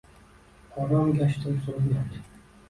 Orom 0.83 1.11
gashtin 1.19 1.61
surib 1.67 1.93
yot. 1.93 2.19